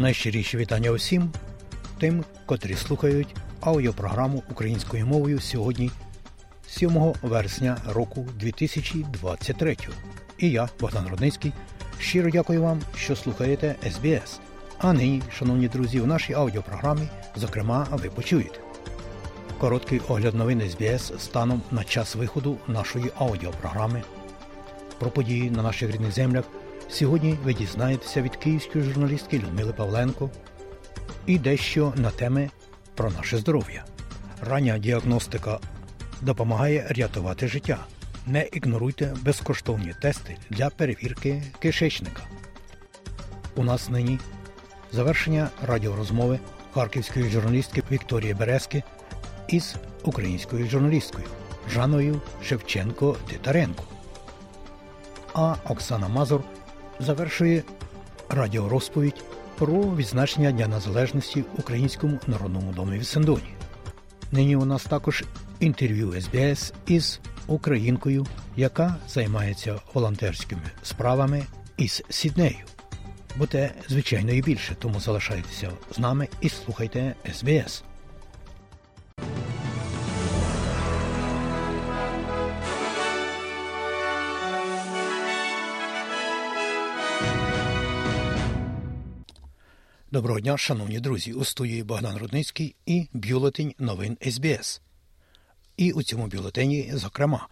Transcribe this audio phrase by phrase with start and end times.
[0.00, 1.30] Найщиріші вітання усім
[1.98, 5.90] тим, котрі слухають аудіопрограму українською мовою сьогодні,
[6.68, 9.76] 7 вересня року 2023.
[10.38, 11.52] І я, Богдан Родницький,
[11.98, 14.40] щиро дякую вам, що слухаєте СБС.
[14.78, 18.58] А нині, шановні друзі, у нашій аудіопрограмі, зокрема, ви почуєте.
[19.58, 24.02] Короткий огляд новин СБС станом на час виходу нашої аудіопрограми.
[24.98, 26.44] Про події на наших рідних землях
[26.90, 30.30] сьогодні ви дізнаєтеся від київської журналістки Людмили Павленко
[31.26, 32.50] і дещо на теми
[32.94, 33.84] про наше здоров'я.
[34.40, 35.58] Рання діагностика
[36.20, 37.78] допомагає рятувати життя.
[38.26, 42.22] Не ігноруйте безкоштовні тести для перевірки кишечника.
[43.56, 44.18] У нас нині
[44.92, 46.38] завершення радіорозмови
[46.74, 48.82] харківської журналістки Вікторії Березки
[49.48, 51.26] із українською журналісткою
[51.68, 53.84] Жаною Шевченко Титаренко.
[55.34, 56.42] А Оксана Мазур
[57.00, 57.62] завершує
[58.28, 59.22] радіорозповідь
[59.58, 63.54] про відзначення Дня Незалежності Українському народному домі в Сендоні.
[64.32, 65.24] Нині у нас також
[65.60, 68.26] інтерв'ю СБС із українкою,
[68.56, 71.42] яка займається волонтерськими справами
[71.76, 72.58] із Сіднею.
[73.36, 77.82] Будьте, звичайно, і більше, тому залишайтеся з нами і слухайте СБС.
[90.12, 91.32] Доброго дня, шановні друзі!
[91.32, 94.80] У студії Богдан Рудницький і бюлетень новин СБС.
[95.76, 97.48] І у цьому бюлетені, зокрема,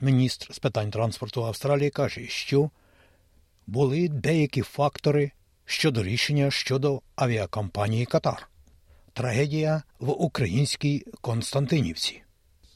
[0.00, 2.70] міністр з питань транспорту Австралії каже, що
[3.66, 5.30] були деякі фактори
[5.64, 8.48] щодо рішення щодо авіакомпанії Катар,
[9.12, 12.22] трагедія в українській Константинівці,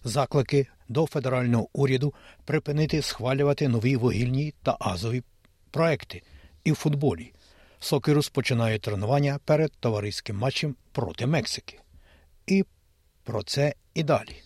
[0.04, 2.14] заклики до федерального уряду
[2.44, 5.22] припинити схвалювати нові вугільні та газові
[5.70, 6.22] проекти
[6.64, 7.32] і в футболі.
[7.84, 11.78] Сокерус починає тренування перед товариським матчем проти Мексики.
[12.47, 12.65] І
[13.25, 14.43] про це і далі.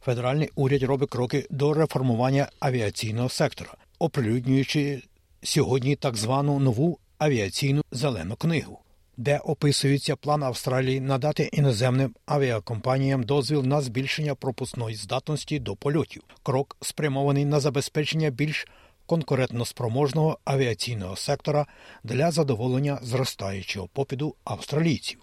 [0.00, 5.02] Федеральний уряд робить кроки до реформування авіаційного сектора, оприлюднюючи
[5.42, 8.80] сьогодні так звану нову авіаційну зелену книгу,
[9.16, 16.22] де описується план Австралії надати іноземним авіакомпаніям дозвіл на збільшення пропускної здатності до польотів.
[16.42, 18.66] Крок спрямований на забезпечення більш
[19.06, 21.66] конкурентноспроможного авіаційного сектора
[22.04, 25.18] для задоволення зростаючого попиту австралійців.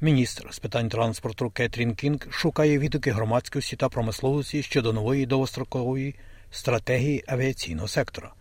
[0.00, 6.14] Міністр з питань транспорту Кетрін Кінг шукає відгуки громадськості та промисловості щодо нової довгострокової
[6.50, 8.32] стратегії авіаційного сектора.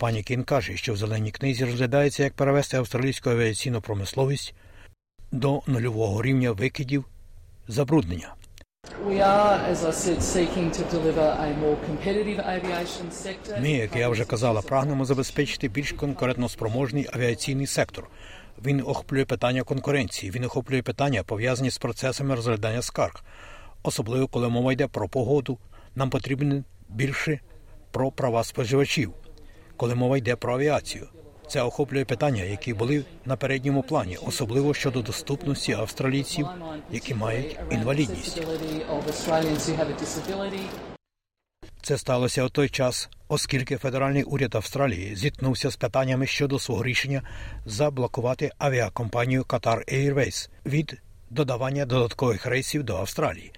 [0.00, 4.54] Пані Кін каже, що в зеленій книзі розглядається, як перевести австралійську авіаційну промисловість
[5.32, 7.04] до нульового рівня викидів
[7.68, 8.34] забруднення.
[13.60, 18.08] Ми, як я вже казала, прагнемо забезпечити більш конкурентноспроможний авіаційний сектор.
[18.64, 23.24] Він охоплює питання конкуренції, він охоплює питання, пов'язані з процесами розглядання скарг,
[23.82, 25.58] особливо коли мова йде про погоду.
[25.94, 27.40] Нам потрібно більше
[27.90, 29.12] про права споживачів,
[29.80, 31.08] коли мова йде про авіацію.
[31.48, 36.46] Це охоплює питання, які були на передньому плані, особливо щодо доступності австралійців,
[36.90, 38.42] які мають інвалідність.
[41.82, 47.22] Це сталося у той час, оскільки федеральний уряд Австралії зіткнувся з питаннями щодо свого рішення
[47.66, 50.98] заблокувати авіакомпанію Qatar Airways від
[51.30, 53.52] додавання додаткових рейсів до Австралії.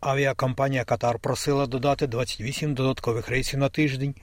[0.00, 4.14] Авіакомпанія Qatar просила додати 28 додаткових рейсів на тиждень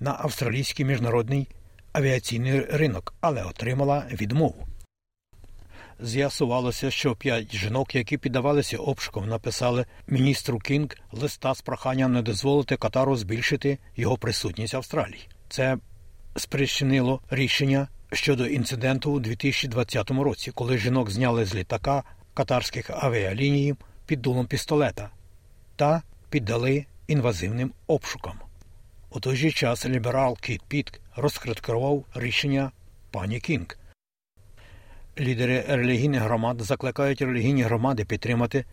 [0.00, 1.48] на австралійський міжнародний
[1.92, 4.66] авіаційний ринок, але отримала відмову.
[6.00, 12.76] З'ясувалося, що п'ять жінок, які піддавалися обшукам, написали міністру Кінг листа з проханням не дозволити
[12.76, 15.28] Катару збільшити його присутність в Австралії.
[15.48, 15.78] Це
[16.36, 22.02] спричинило рішення щодо інциденту у 2020 році, коли жінок зняли з літака
[22.34, 23.74] катарських авіаліній
[24.06, 25.10] під дулом пістолета
[25.76, 28.47] та піддали інвазивним обшукам.
[29.10, 32.70] У той же час ліберал Кіт Пітт розкриткував рішення
[33.10, 33.78] пані Кінг.
[35.20, 38.64] Лідери релігійних громад закликають релігійні громади підтримати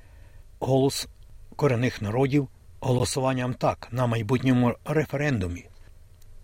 [0.59, 1.07] голос
[1.55, 2.47] корінних народів
[2.79, 5.65] голосуванням так на майбутньому референдумі.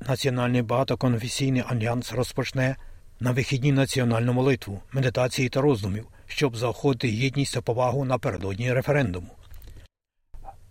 [0.07, 2.75] Національний багатоконфесійний альянс розпочне
[3.19, 9.27] на вихідні національну молитву, медитації та роздумів, щоб заохотити єдність та повагу напередодні референдуму.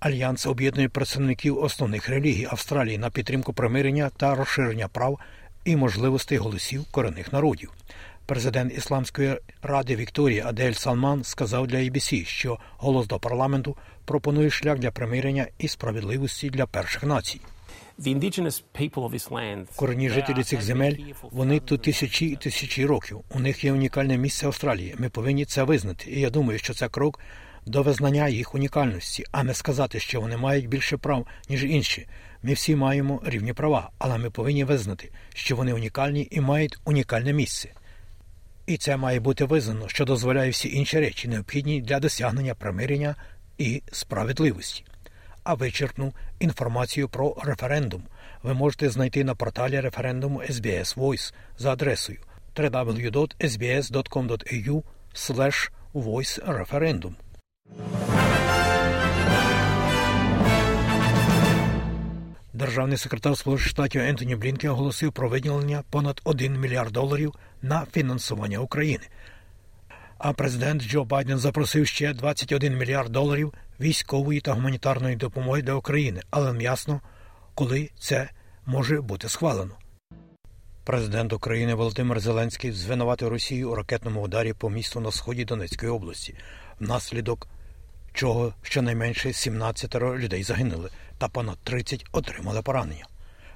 [0.01, 5.19] Альянс об'єднує представників основних релігій Австралії на підтримку примирення та розширення прав
[5.65, 7.73] і можливостей голосів корінних народів.
[8.27, 14.79] Президент Ісламської ради Вікторії Адель Салман сказав для ABC, що голос до парламенту пропонує шлях
[14.79, 17.41] для примирення і справедливості для перших націй.
[19.77, 23.21] Корінні жителі цих земель вони тут тисячі і тисячі років.
[23.35, 24.95] У них є унікальне місце Австралії.
[24.99, 26.11] Ми повинні це визнати.
[26.11, 27.21] І я думаю, що це крок
[27.67, 32.07] до визнання їх унікальності, а не сказати, що вони мають більше прав ніж інші.
[32.43, 37.33] Ми всі маємо рівні права, але ми повинні визнати, що вони унікальні і мають унікальне
[37.33, 37.69] місце.
[38.67, 43.15] І це має бути визнано, що дозволяє всі інші речі, необхідні для досягнення примирення
[43.59, 44.85] і справедливості.
[45.43, 48.03] А вичерпну інформацію про референдум
[48.43, 52.19] ви можете знайти на порталі референдуму SBS Voice за адресою
[52.57, 53.23] www.sbs.com.au
[55.95, 57.15] voice referendum.
[62.61, 68.59] Державний секретар Сполучених Штатів Ентоні Блінкен оголосив про виділення понад 1 мільярд доларів на фінансування
[68.59, 69.05] України.
[70.19, 76.21] А президент Джо Байден запросив ще 21 мільярд доларів військової та гуманітарної допомоги для України,
[76.31, 77.01] але не ясно,
[77.55, 78.31] коли це
[78.67, 79.75] може бути схвалено.
[80.85, 86.35] Президент України Володимир Зеленський звинуватив Росію у ракетному ударі по місту на сході Донецької області,
[86.81, 87.49] внаслідок
[88.13, 90.91] чого щонайменше 17 людей загинули
[91.21, 93.07] та понад 30 отримали поранення.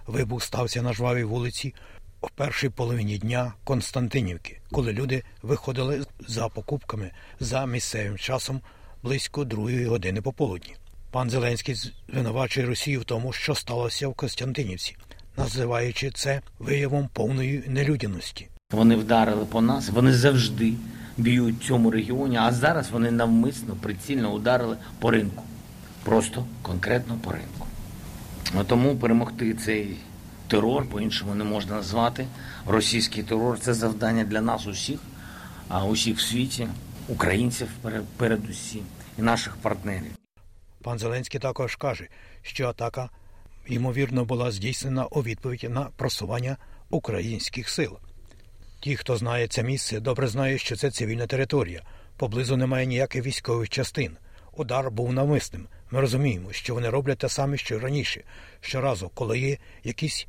[0.06, 1.75] Вибух стався на жвавій вулиці
[2.22, 8.61] в першій половині дня Константинівки, коли люди виходили за покупками за місцевим часом
[9.02, 10.76] близько другої години пополудні.
[11.11, 11.75] Пан Зеленський
[12.08, 14.96] звинувачує Росію в тому, що сталося в Костянтинівці,
[15.37, 18.49] називаючи це виявом повної нелюдяності.
[18.72, 20.72] Вони вдарили по нас, вони завжди
[21.17, 25.44] б'ють в цьому регіоні, а зараз вони навмисно прицільно ударили по ринку.
[26.04, 27.66] Просто конкретно по ринку.
[28.66, 29.96] Тому перемогти цей
[30.48, 32.26] терор, по-іншому не можна назвати.
[32.66, 35.00] Російський терор це завдання для нас усіх,
[35.68, 36.68] а усіх в світі,
[37.08, 37.68] українців
[38.16, 38.82] передусім
[39.18, 40.12] і наших партнерів.
[40.82, 42.08] Пан Зеленський також каже,
[42.42, 43.10] що атака
[43.66, 46.56] ймовірно була здійснена у відповідь на просування
[46.90, 47.98] українських сил.
[48.80, 51.82] Ті, хто знає це місце, добре знають, що це цивільна територія.
[52.16, 54.16] Поблизу немає ніяких військових частин.
[54.56, 55.68] Удар був навмисним.
[55.90, 58.22] Ми розуміємо, що вони роблять те саме, що й раніше.
[58.60, 60.26] Щоразу, коли є якісь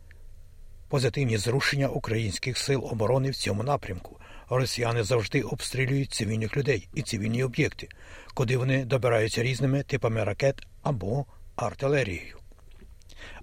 [0.90, 4.20] позитивні зрушення українських сил оборони в цьому напрямку,
[4.50, 7.90] росіяни завжди обстрілюють цивільних людей і цивільні об'єкти,
[8.34, 11.26] куди вони добираються різними типами ракет або
[11.56, 12.38] артилерією.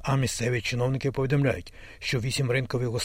[0.00, 3.02] А місцеві чиновники повідомляють, що вісім ринкових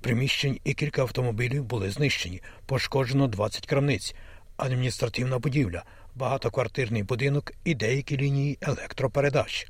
[0.00, 2.42] приміщень і кілька автомобілів були знищені.
[2.66, 4.14] Пошкоджено 20 крамниць,
[4.56, 5.84] адміністративна будівля,
[6.18, 9.66] багатоквартирний будинок і деякі лінії електропередач.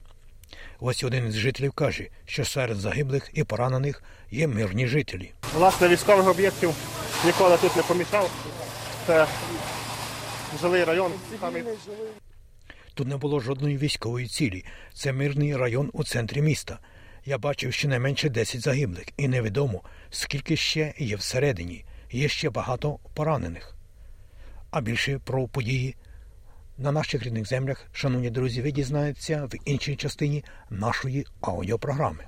[0.81, 5.33] Ось один із жителів каже, що серед загиблих і поранених є мирні жителі.
[5.55, 6.75] Власне, військових об'єктів
[7.25, 8.31] ніколи тут не помічав.
[9.07, 9.27] Це
[10.61, 11.13] жилий район.
[12.95, 14.65] Тут не було жодної військової цілі.
[14.95, 16.79] Це мирний район у центрі міста.
[17.25, 21.85] Я бачив щонайменше 10 загиблих, і невідомо, скільки ще є всередині.
[22.11, 23.75] Є ще багато поранених.
[24.71, 25.97] А більше про події
[26.79, 32.25] на наших рідних землях, шановні друзі, ви дізнаєтеся в іншій частині нашої аудіопрограми.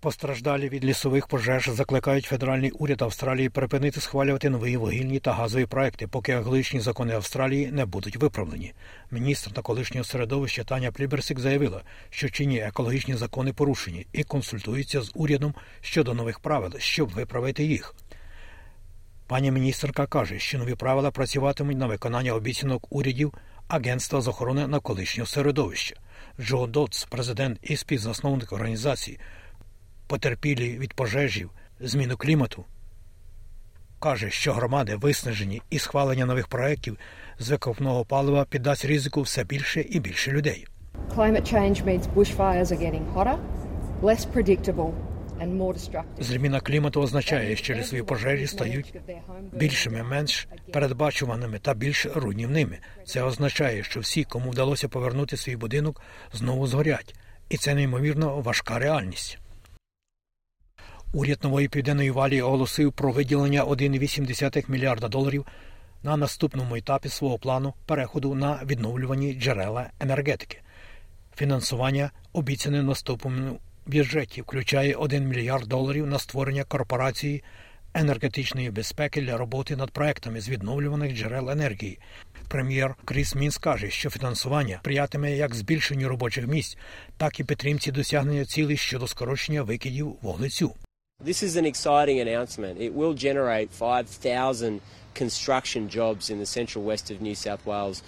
[0.00, 6.06] Постраждалі від лісових пожеж закликають федеральний уряд Австралії припинити схвалювати нові вугільні та газові проекти,
[6.06, 8.72] поки екологічні закони Австралії не будуть виправлені.
[9.10, 15.12] Міністр та колишнього середовища Таня Пліберсик заявила, що чинні екологічні закони порушені і консультуються з
[15.14, 17.94] урядом щодо нових правил, щоб виправити їх.
[19.30, 23.34] Пані міністерка каже, що нові правила працюватимуть на виконання обіцянок урядів
[23.68, 25.96] Агентства з охорони навколишнього середовища.
[26.40, 29.18] Джо Дотс, президент і співзасновник організації
[30.06, 32.64] потерпілі від пожежів, зміну клімату,
[33.98, 36.98] каже, що громади виснажені і схвалення нових проєктів
[37.38, 40.66] з викопного палива піддасть ризику все більше і більше людей.
[41.16, 43.38] Climate change means bushfires are getting hotter,
[44.02, 45.09] less predictable
[46.18, 48.94] Зміна клімату означає, що лісові пожежі стають
[49.52, 52.78] більшими, менш передбачуваними та більш руйнівними.
[53.04, 57.14] Це означає, що всі, кому вдалося повернути свій будинок, знову згорять,
[57.48, 59.38] і це неймовірно важка реальність.
[61.12, 65.46] Уряд нової південної валії оголосив про виділення 1,8 мільярда доларів
[66.02, 70.58] на наступному етапі свого плану переходу на відновлювані джерела енергетики.
[71.36, 73.58] Фінансування обіцяне наступному
[73.90, 77.42] бюджеті включає 1 мільярд доларів на створення корпорації
[77.94, 81.98] енергетичної безпеки для роботи над проектами з відновлюваних джерел енергії.
[82.48, 86.76] Прем'єр Кріс Мінс каже, що фінансування сприятиме як збільшенню робочих місць,
[87.16, 90.74] так і підтримці досягнення цілей щодо скорочення викидів вуглецю.
[91.24, 92.74] This is an exciting announcement.
[92.86, 94.80] It will generate 5,000
[95.14, 98.02] construction jobs in the central west of New South Wales.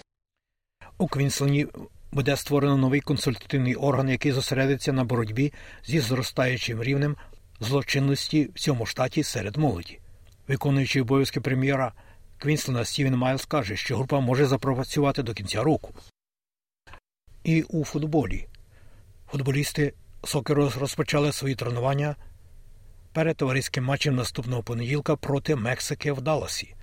[0.97, 1.67] У Квінсленді
[2.13, 5.53] буде створено новий консультативний орган, який зосередиться на боротьбі
[5.85, 7.15] зі зростаючим рівнем
[7.59, 9.99] злочинності в цьому штаті серед молоді.
[10.47, 11.93] Виконуючий обов'язки прем'єра
[12.37, 15.93] Квінсленда Стівен Майлз каже, що група може запрацювати до кінця року.
[17.43, 18.47] І у футболі
[19.31, 19.93] футболісти
[20.23, 22.15] Сокерос розпочали свої тренування
[23.13, 26.75] перед товариським матчем наступного понеділка проти Мексики в Далласі.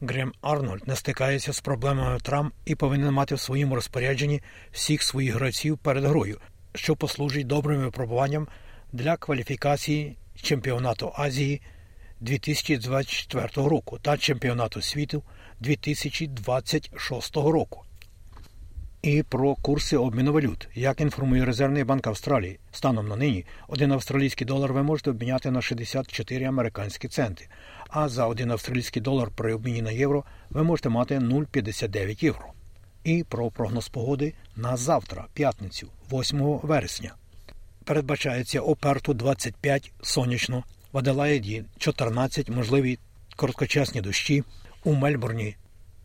[0.00, 5.34] Грем Арнольд не стикається з проблемами травм і повинен мати в своєму розпорядженні всіх своїх
[5.34, 6.40] гравців перед грою,
[6.74, 8.48] що послужить добрим випробуванням
[8.92, 11.62] для кваліфікації чемпіонату Азії
[12.20, 15.22] 2024 року та чемпіонату світу
[15.60, 17.84] 2026 року.
[19.04, 20.68] І про курси обміну валют.
[20.74, 25.62] Як інформує Резервний банк Австралії, станом на нині один австралійський долар ви можете обміняти на
[25.62, 27.48] 64 американські центи,
[27.88, 32.52] а за один австралійський долар при обміні на євро ви можете мати 0,59 євро.
[33.04, 37.14] І про прогноз погоди на завтра, п'ятницю, 8 вересня.
[37.84, 42.98] Передбачається оперту 25 сонячно, в Аделаїді 14 можливі
[43.36, 44.44] короткочасні дощі,
[44.84, 45.56] у Мельбурні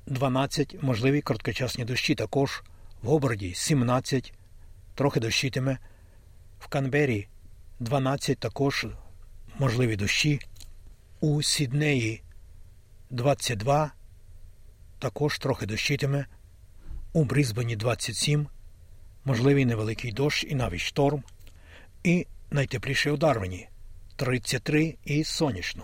[0.05, 2.63] 12 можливі короткочасні дощі також,
[3.03, 4.33] в Гоборді 17,
[4.95, 5.77] трохи дощитиме,
[6.59, 7.27] в Канбері
[7.79, 8.87] 12 також
[9.59, 10.39] можливі дощі,
[11.19, 12.23] у Сіднеї
[13.09, 13.91] 22,
[14.99, 16.25] також трохи дощитиме,
[17.13, 18.47] у Брізбені 27,
[19.25, 21.23] можливий невеликий дощ і навіть шторм,
[22.03, 23.69] і найтепліше у Дарвіні
[24.15, 25.83] 33 і сонячно.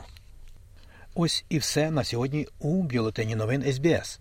[1.13, 4.19] Ось і все на сьогодні у бюлетені новин СБС.